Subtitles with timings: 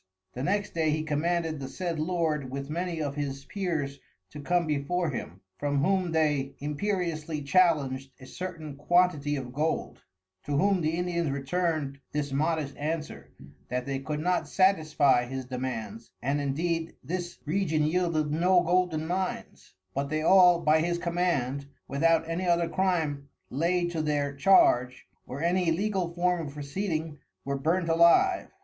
[0.33, 3.99] The next day he commanded the said Lord with many of his Peers
[4.31, 10.01] to come before him, from whom they imperiously challenged a certain quantity of Gold;
[10.45, 13.29] to whom the Indians return'd this modest Answer,
[13.69, 19.75] that they could not satisfie his Demands, and indeed this Region yeilded no Golden Mines;
[19.93, 25.43] but they all, by his command, without any other Crime laid to their Charge, or
[25.43, 28.47] any Legal Form of Proceeding were burnt alive.